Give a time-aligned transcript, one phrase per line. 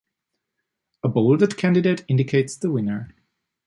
[1.03, 3.13] A bolded candidate indicates the winner.